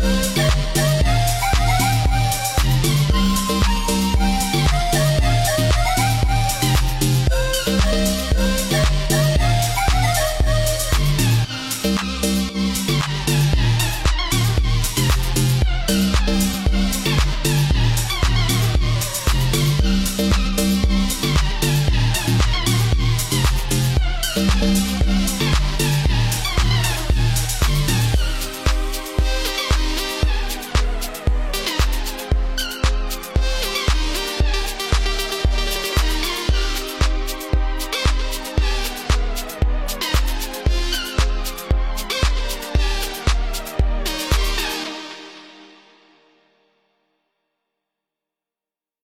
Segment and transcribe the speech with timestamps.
[0.00, 0.43] Bye.